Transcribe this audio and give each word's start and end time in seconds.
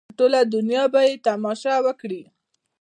ټوله 0.17 0.41
دنیا 0.55 0.83
به 0.93 1.01
یې 1.07 1.13
تماشه 1.27 1.75
وکړي. 1.85 2.21